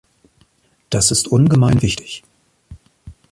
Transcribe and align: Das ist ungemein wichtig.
Das 0.89 1.11
ist 1.11 1.27
ungemein 1.27 1.83
wichtig. 1.83 2.23